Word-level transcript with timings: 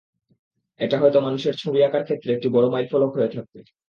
এটা 0.79 0.97
হয়তো 1.01 1.19
মানুষের 1.21 1.55
ছবি 1.57 1.79
আঁকার 1.83 2.03
ক্ষেত্রে 2.03 2.29
একটা 2.33 2.49
বড় 2.49 2.67
মাইলফলক 2.69 3.11
হয়ে 3.15 3.33
থাকবে। 3.35 3.59